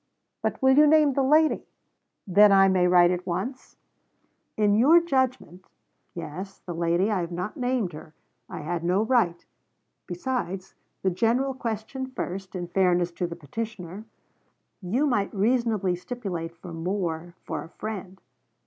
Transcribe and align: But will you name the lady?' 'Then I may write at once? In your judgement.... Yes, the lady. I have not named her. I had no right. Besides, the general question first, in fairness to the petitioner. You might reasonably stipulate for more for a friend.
But 0.41 0.59
will 0.63 0.75
you 0.79 0.87
name 0.87 1.13
the 1.13 1.21
lady?' 1.21 1.67
'Then 2.25 2.51
I 2.51 2.67
may 2.69 2.87
write 2.87 3.11
at 3.11 3.27
once? 3.27 3.75
In 4.57 4.73
your 4.73 4.99
judgement.... 4.99 5.67
Yes, 6.15 6.57
the 6.65 6.73
lady. 6.73 7.11
I 7.11 7.19
have 7.21 7.31
not 7.31 7.55
named 7.55 7.93
her. 7.93 8.15
I 8.49 8.61
had 8.61 8.83
no 8.83 9.03
right. 9.03 9.45
Besides, 10.07 10.73
the 11.03 11.11
general 11.11 11.53
question 11.53 12.07
first, 12.07 12.55
in 12.55 12.67
fairness 12.69 13.11
to 13.11 13.27
the 13.27 13.35
petitioner. 13.35 14.05
You 14.81 15.05
might 15.05 15.31
reasonably 15.35 15.95
stipulate 15.95 16.57
for 16.57 16.73
more 16.73 17.35
for 17.45 17.63
a 17.63 17.69
friend. 17.69 18.19